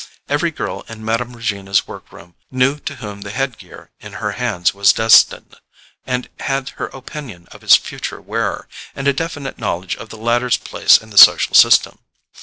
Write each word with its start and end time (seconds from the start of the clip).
Every 0.27 0.49
girl 0.49 0.83
in 0.89 1.05
Mme. 1.05 1.33
Regina's 1.35 1.85
work 1.87 2.11
room 2.11 2.33
knew 2.49 2.79
to 2.79 2.95
whom 2.95 3.21
the 3.21 3.29
headgear 3.29 3.91
in 3.99 4.13
her 4.13 4.31
hands 4.31 4.73
was 4.73 4.93
destined, 4.93 5.57
and 6.07 6.27
had 6.39 6.69
her 6.81 6.87
opinion 6.87 7.47
of 7.51 7.63
its 7.63 7.75
future 7.75 8.19
wearer, 8.19 8.67
and 8.95 9.07
a 9.07 9.13
definite 9.13 9.59
knowledge 9.59 9.95
of 9.95 10.09
the 10.09 10.17
latter's 10.17 10.57
place 10.57 10.97
in 10.97 11.11
the 11.11 11.19
social 11.19 11.53
system. 11.53 11.99